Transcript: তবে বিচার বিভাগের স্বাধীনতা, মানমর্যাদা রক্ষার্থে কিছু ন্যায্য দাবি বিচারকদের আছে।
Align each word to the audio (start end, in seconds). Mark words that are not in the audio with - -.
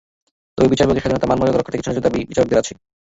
তবে 0.55 0.67
বিচার 0.71 0.85
বিভাগের 0.87 1.03
স্বাধীনতা, 1.03 1.29
মানমর্যাদা 1.29 1.57
রক্ষার্থে 1.57 1.79
কিছু 1.79 1.89
ন্যায্য 1.89 2.03
দাবি 2.05 2.19
বিচারকদের 2.29 2.61
আছে। 2.61 2.73